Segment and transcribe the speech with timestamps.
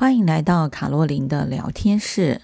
[0.00, 2.40] 欢迎来到卡洛琳的聊天室。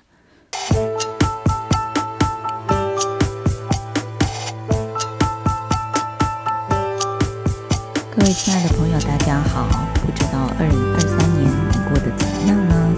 [8.11, 9.69] 各位亲爱的朋友，大家好。
[10.04, 12.93] 不知道二零二三年你过得怎么样呢？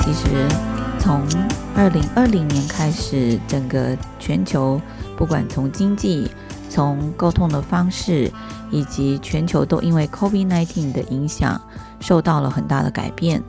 [0.00, 0.48] 其实
[0.98, 1.20] 从
[1.76, 4.80] 二零二零年开始，整个全球
[5.14, 6.30] 不管从经济、
[6.70, 8.32] 从沟通的方式，
[8.70, 11.60] 以及全球都因为 COVID-19 的影响，
[12.00, 13.42] 受到了很大的改变。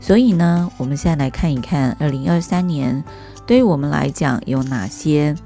[0.00, 3.04] 所以呢，我们现在来看一看二零二三年
[3.46, 5.36] 对于我们来讲有哪些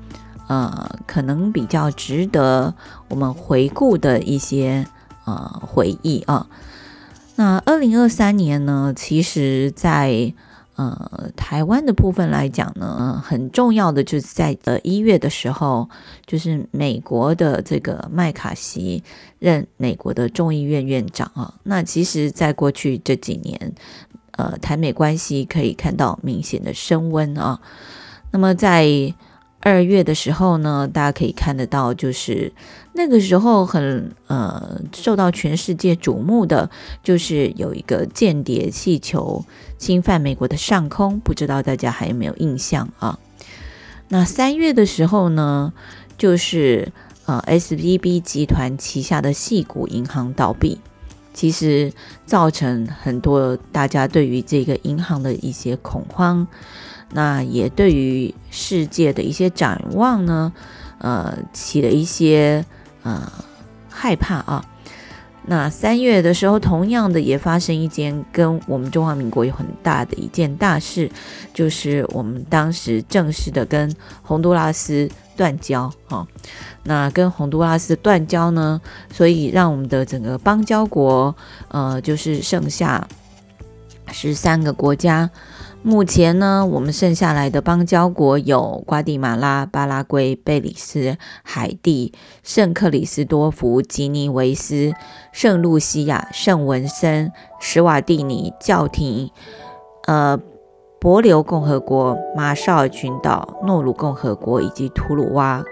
[0.47, 2.75] 呃可能比较值得
[3.09, 4.87] 我们回顾的一些
[5.25, 6.47] 呃回忆啊。
[7.37, 10.33] 那二零二三年呢，其实在
[10.77, 15.91] 呃台湾的部分来讲呢，很重要的就是在呃一月的时候，
[16.27, 19.03] 就是美国的这个麦卡锡
[19.41, 21.55] 任美国的众议院院长啊。
[21.65, 23.75] 那其实，在过去这几年。
[24.37, 27.61] 呃，台美关系可以看到明显的升温啊。
[28.33, 29.15] 那么在
[29.61, 32.53] 二月的时候呢，大家可以看得到，就是
[32.93, 36.69] 那个时候很呃受到全世界瞩目的，
[37.03, 39.45] 就是有一个间谍气球
[39.79, 43.19] 侵犯美国的上空，不知道大家还有没有印象啊？
[44.09, 45.73] 那三月的时候呢，
[46.19, 46.93] 就是
[47.25, 50.81] 呃 SVB 集团旗下的矽谷银行倒闭。
[51.35, 51.93] 其实
[52.25, 56.47] 造成很多大家对于这个银行的一些恐慌，
[57.13, 60.53] 那也对于世界的一些展望呢，
[60.99, 62.65] 呃，起了一些
[63.03, 63.31] 呃
[63.91, 64.65] 害怕啊。
[65.47, 71.11] 那三月的时候，同样的也发生一件跟我们中华民国有很大的一件大事，
[71.53, 76.27] 就是我们当时正式的跟洪都拉斯断交啊。
[76.85, 78.81] 那跟洪都拉斯断交呢，
[79.13, 81.35] 所以让我们的整个邦交国，
[81.69, 83.07] 呃，就是剩下
[84.13, 85.31] 十三个国家。
[85.87, 92.11] 目前呢，我们剩下来的邦交国有瓜地马拉、巴拉圭、贝里斯、海地、
[92.43, 94.95] 圣克里斯多福、吉尼维斯、
[95.31, 97.31] 圣露西亚、圣文森、
[97.61, 99.31] 史瓦蒂尼、教廷、
[100.07, 100.41] 呃，
[101.05, 105.63] 帛琉共和国、马绍尔群岛、诺鲁共和国以及图鲁哇。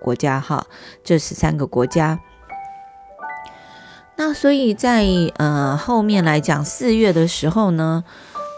[0.00, 0.64] 国家哈，
[1.04, 2.18] 这十三个国家。
[4.16, 5.04] 那所以在
[5.36, 8.04] 呃后面来讲，四月的时候呢，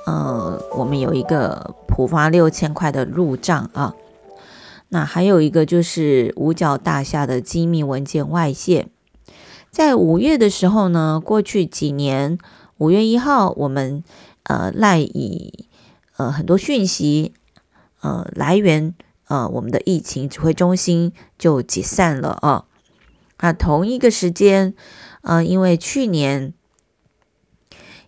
[0.06, 3.92] 呃，我们有一个普发六千块的入账啊。
[4.90, 8.86] 那还有一个就是五角大厦的机密文件外泄。
[9.72, 12.38] 在五月的时候呢，过去几年
[12.78, 14.04] 五月一号，我们
[14.44, 15.66] 呃赖以
[16.16, 17.32] 呃很多讯息
[18.00, 18.94] 呃来源。
[19.28, 22.66] 呃，我们的疫情指挥中心就解散了啊。
[23.40, 24.74] 那同一个时间，
[25.22, 26.52] 呃，因为去年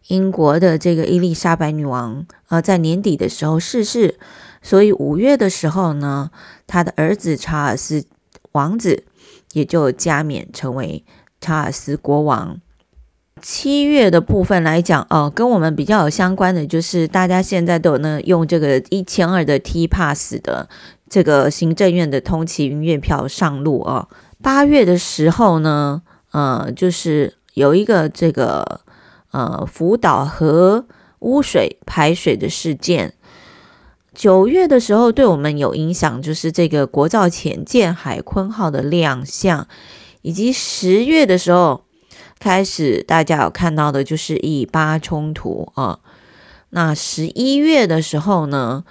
[0.09, 4.19] 英国的这个伊丽莎白女王呃在年底的时候逝世，
[4.61, 6.31] 所以五月的时候呢，
[6.67, 8.05] 他的儿子查尔斯
[8.53, 9.05] 王子
[9.53, 11.07] 也就加冕成为
[11.41, 12.61] 查尔斯国王。
[13.43, 20.69] 七月的部分来讲，哦，跟我们比较有相关的就是大家现在都有那用这个一千二的 T Pass 的。
[21.07, 24.09] 这个行政院的通勤月票上路啊，
[24.43, 26.03] 八月的时候呢，
[26.33, 28.81] 呃，就是有一个这个
[29.31, 30.87] 呃福岛核
[31.21, 33.15] 污水排水的事件。
[34.13, 39.69] 九月的时候，对我们有影响，就是这个国造潜舰海鲲号的亮相，
[40.23, 41.85] 以及十月的时候
[42.39, 46.01] 开始，大家有看到的就是以巴冲突啊。
[46.71, 48.85] 那十一月的时候呢，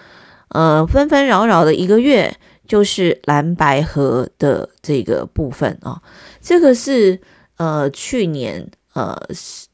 [0.50, 6.02] 呃，纷纷扰扰的一个月，就是蓝白河的这个部分啊，
[6.42, 7.20] 这个是
[7.58, 9.18] 呃去年呃，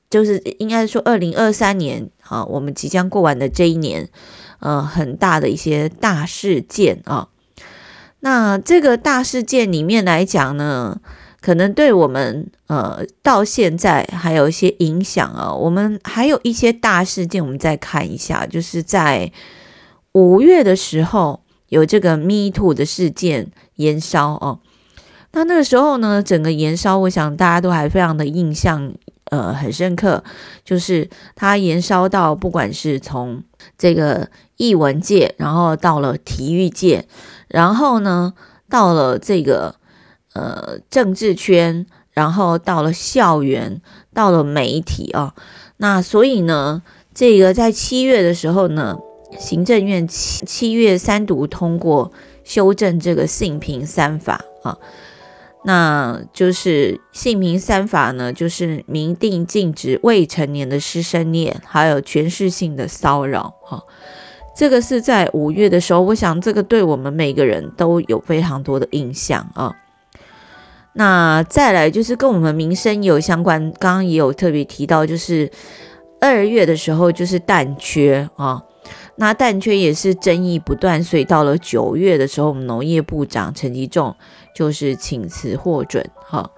[0.10, 4.10] 就是应该说二零二三年啊，我们即将过完的这一年，
[4.60, 7.28] 呃，很大的一些大事件啊。
[8.22, 11.00] 那这个大事件里面来讲呢，
[11.42, 15.54] 可能对我们呃到现在还有一些影响啊。
[15.54, 19.32] 我们还有一些大事件，我们再看一下，就是在。
[20.14, 24.60] 五月的时候有这个 Me Too 的事件延烧哦，
[25.34, 28.92] 那那个时候呢，整个延烧，我想大家都还非常的印象，
[29.26, 30.24] 呃，很深刻，
[30.66, 33.44] 就是它延烧到不管是从
[33.78, 34.28] 这个
[34.58, 37.06] 艺文界，然后到了体育界，
[37.48, 38.34] 然后呢，
[38.68, 39.76] 到了这个
[40.40, 43.82] 呃政治圈，然后到了校园，
[44.14, 45.34] 到了媒体啊，
[45.78, 46.82] 那所以呢，
[47.14, 48.98] 这个在七月的时候呢。
[49.38, 52.12] 行政院七七月三读通过
[52.44, 54.76] 修正这个性平三法啊，
[55.66, 63.54] 那就是性平三法呢，就是明定禁止未成年的师生恋，还有权势性的骚扰。
[63.62, 63.84] 哈，
[64.58, 69.76] 这个是在五月的时候，我想这个对我们每个人都有非常多的印象啊。
[70.94, 75.50] 那再来就是跟我们民生也有相关，刚刚也有特别提到，就是
[76.20, 78.64] 二月的时候就是蛋缺啊。
[79.16, 84.16] 那蛋缺也是争议不断，所以到了九月的时候，我们农业部长陈吉仲
[84.56, 86.50] 就是请辞获准哈。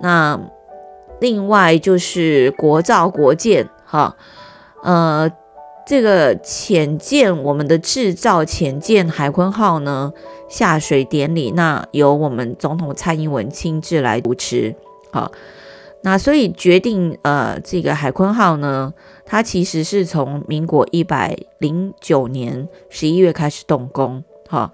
[0.00, 0.40] 那
[1.20, 4.16] 另外就是国造国建哈，
[4.82, 5.30] 呃，
[5.88, 10.12] 这个潜舰我们的制造潜舰海鲲号呢
[10.50, 14.76] 下水典礼，那由我们总统蔡英文亲自来主持
[15.10, 15.32] 好。
[16.02, 18.92] 那所以决定呃这个海鲲号呢。
[19.30, 24.72] 它其实是从民国一百零九年十一月开始动工，哈，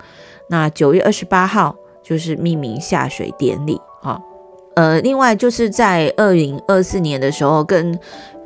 [0.49, 1.75] 那九月二十八号
[2.05, 4.23] 就是命名下水典礼，哈，
[4.77, 7.99] 呃，另外就是在二零二四年的时候，跟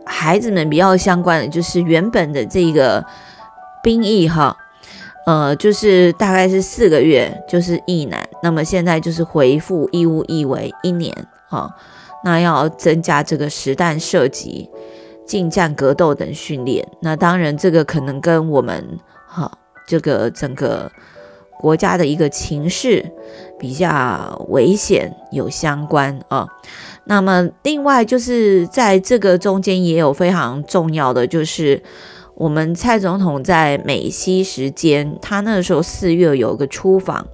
[0.08, 3.04] 孩子们比较相关的，就是原本的这个
[3.82, 4.56] 兵役，哈，
[5.26, 11.14] 呃，就是大概是四个月，就是役男，那么现在就是回复义务役为一年，
[11.48, 11.70] 哈，
[12.24, 14.70] 那要增加这个实弹射击。
[15.26, 19.52] 近战格斗等训练，那当然这个可能跟我们哈
[19.86, 20.90] 这个整个
[21.60, 23.04] 国家的一个情势
[23.58, 26.46] 比较危险有相关啊。
[27.04, 31.82] 那么另外就是在这个中间也有非常重要的，就是
[32.34, 37.26] 我们蔡总统在美西时间，他那时候四月有个出访。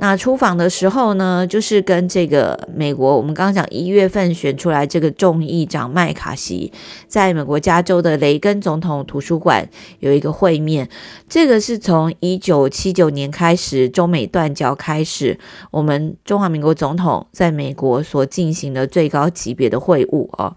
[0.00, 6.72] 那出访的时候呢，就是跟这个美国，我们刚刚讲一月份选出来这个众议长麦卡锡，
[7.08, 9.68] 在美国加州的雷根总统图书馆
[9.98, 10.88] 有一个会面。
[11.28, 15.38] 这个是从一九七九年开始，中美断交开始，
[15.72, 20.56] 我们中华民国总统在美国所进行的最高级别的会晤哦。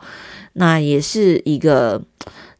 [0.54, 2.04] 那也是一个。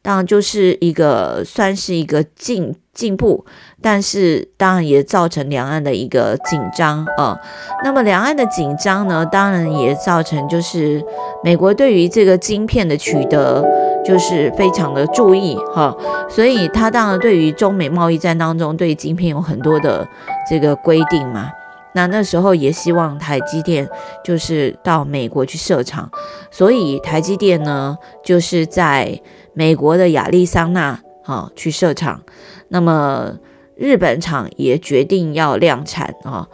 [0.02, 3.46] 当然就是一个算是一个进进步，
[3.80, 7.38] 但是当然也造成两岸的一个紧张啊。
[7.84, 11.00] 那么两岸的紧张呢，当然也造成就是
[11.44, 13.64] 美国对于这个晶片的取得
[14.04, 15.96] 就是非常的注意哈，
[16.28, 20.06] 所以他当然对于中美贸易战当中对晶片有很多的
[20.50, 21.48] 这个规定嘛。
[21.94, 23.88] 那那时候也希望台积电
[24.24, 26.10] 就是到美国去设厂，
[26.50, 29.20] 所以台积电呢就是在。
[29.54, 32.22] 美国的亚利桑那啊，去设厂，
[32.68, 33.38] 那么
[33.76, 36.48] 日本厂也决定要量产啊，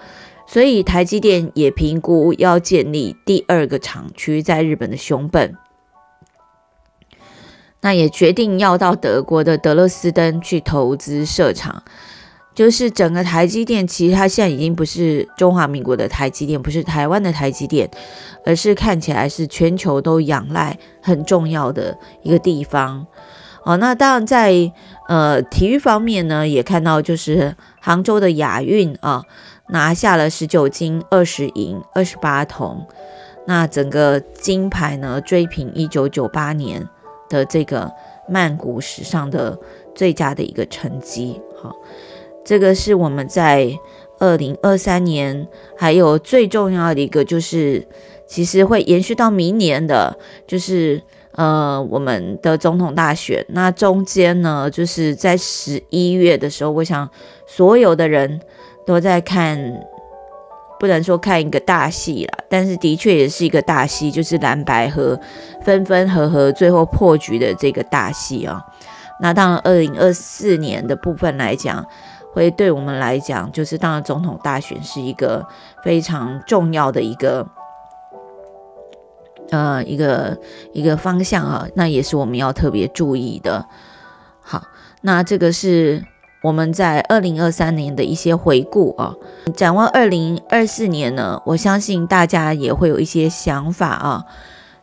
[0.47, 5.55] 所以台积电也评估要建立第二个厂区在日本的熊本，
[7.81, 11.83] 那也决定要到德国的德勒斯登去投资设厂。
[12.59, 17.89] 就是整个台积电，其实它现在已经不是中华民国的台积电，不是台湾的台积电，
[18.45, 23.07] 而是看起来是全球都仰赖很重要的一个地方。
[23.65, 24.73] 哦，那当然在
[25.07, 29.23] 呃体育方面呢，也看到就是杭州的亚运啊，
[29.69, 32.85] 拿下了十九金二十银二十八铜，
[33.47, 36.89] 那整个金牌呢追平一九九八年
[37.29, 37.89] 的这个
[38.29, 39.57] 曼谷史上的
[39.95, 41.41] 最佳的一个成绩。
[41.63, 41.77] 好。
[42.49, 43.79] 这个是我们在
[44.19, 45.47] 二零二三年，
[45.77, 47.87] 还有最重要的一个，就是
[48.27, 50.17] 其实会延续到明年的，
[50.47, 51.03] 就是
[51.33, 53.45] 呃我们的总统大选。
[53.51, 57.07] 那中间呢，就是在十一月的时候，我想
[57.47, 58.41] 所有的人
[58.87, 59.59] 都在看，
[60.81, 65.21] 不能说看一个大戏啦，但是的确也是一个大戏，就是蓝白和
[65.63, 68.65] 分分合合，最后破局的这个大戏啊。
[69.21, 71.85] 那当然，二零二四年的部分来讲。
[72.33, 75.45] 会对我们来讲，就是当然总统大选是一个
[75.83, 77.47] 非常重要的一个，
[79.51, 80.39] 呃，一个
[80.73, 83.67] 一个方向啊，那也是我们要特别注意的。
[84.41, 84.63] 好，
[85.01, 86.05] 那这个是
[86.43, 89.15] 我们在二零二三年的一些回顾啊。
[89.57, 94.25] 展望二零二四年呢，我相信大家也会有一些想法啊，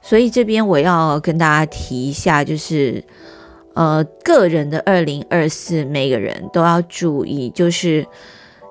[0.02, 3.04] 所以这边我要跟大家提一下，就是。
[3.76, 7.50] 呃，个人的二零二四，每个人都要注意。
[7.50, 8.08] 就是，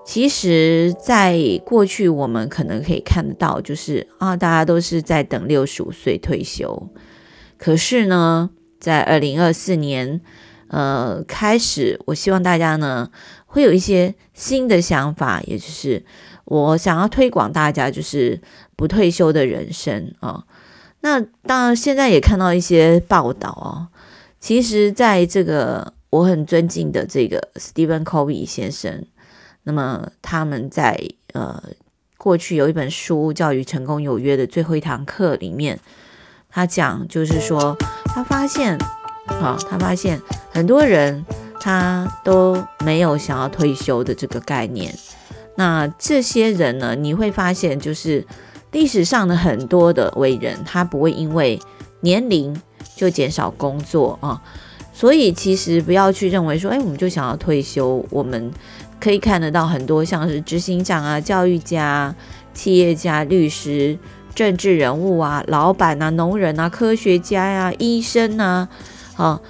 [0.02, 6.88] 其实，在过去，我们可能可以看得到，就是啊，大家都是在等六十五岁退休。
[7.58, 8.49] 可是呢，
[8.80, 10.23] 在二零二四年，
[10.68, 13.11] 呃，开始，我希望大家呢，
[13.44, 16.02] 会有一些新的想法，也就是
[16.46, 18.40] 我想要推广大家，就是
[18.75, 20.44] 不退休的人生啊。
[21.02, 23.92] 那当然，现在也看到一些报道啊。
[24.44, 29.06] 其实，在这个我很尊敬的这个 Stephen Covey 先生，
[29.62, 31.00] 那么他们在
[31.32, 31.62] 呃
[32.18, 35.80] 过去有一本书叫《与成功有约》的最后一堂课里面，
[36.50, 37.74] 他讲就是说，
[38.04, 38.76] 他发现，
[39.28, 40.20] 啊，他发现
[40.50, 41.24] 很多人
[41.58, 44.94] 他都没有想要退休的这个概念。
[45.56, 48.26] 那这些人呢，你会发现就是
[48.72, 51.58] 历史上的很多的伟人，他不会因为
[52.00, 52.54] 年龄
[52.94, 54.42] 就减少工作啊。
[54.92, 58.04] 所以其实不要去认为说，哎，我们就想要退休。
[58.10, 58.52] 我们
[59.00, 62.14] 可以看得到很多像是执行长啊、教育家、
[62.54, 63.98] 企业家、律师、
[64.36, 68.68] 政治人物啊、老板啊、农人啊、科学家呀、啊、医生啊，
[69.16, 69.40] 啊，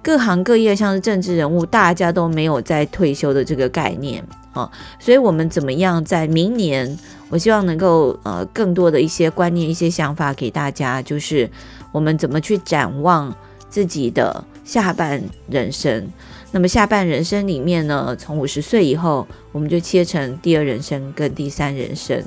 [0.00, 4.70] 各行各业像是政治人物，大家都没有在退休的这个概念啊。
[5.00, 6.96] 所以，我们怎么样在明年？
[7.34, 11.50] 我希望能够呃更多的一些观念、一些想法给大家，就是
[11.90, 13.34] 我们怎么去展望
[13.68, 14.44] 自己的。
[14.64, 16.08] 下半人生，
[16.52, 22.24] 那么下半人生里面呢，从五十岁以后，我们就切成第二人生跟第三人生。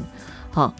[0.52, 0.72] 好，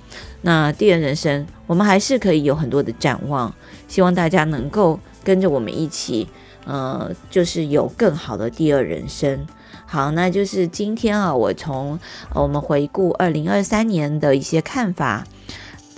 [0.42, 3.52] 那第二人生，我们还是可以有很多的展望，
[3.88, 6.28] 希望大家能够跟着我们一起，
[6.66, 9.48] 呃，就是有更好的第二人生。
[9.88, 11.98] 好，那就是今天啊，我从
[12.36, 15.24] 我们回顾二零二三年的一些看法。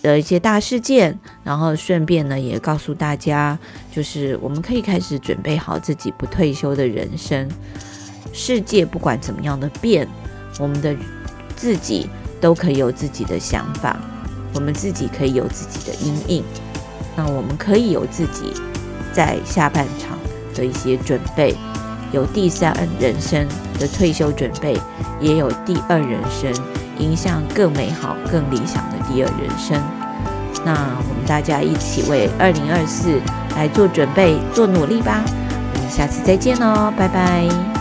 [0.01, 3.59] 的一些大事件，然后顺便呢，也告诉大家，
[3.91, 7.45] 就是我们可以开始准备好自己不退休的人生。
[8.31, 10.07] 世界不管怎么样的变，
[10.57, 10.95] 我们的
[11.53, 13.99] 自己都可以有自己的想法，
[14.55, 16.45] 我们自己可以有自己的阴影。
[17.17, 18.53] 那我们可以有自己
[19.11, 20.17] 在下半场
[20.55, 21.53] 的一些准备，
[22.11, 23.47] 有第三人生
[23.79, 24.77] 的退休准备，
[25.19, 26.53] 也有第二人生。
[26.99, 29.81] 迎向更美好、更理想的第二人生。
[30.65, 33.21] 那我们大家一起为二零二四
[33.55, 35.23] 来做准备、做努力吧。
[35.25, 37.78] 我们下次再见喽，拜拜。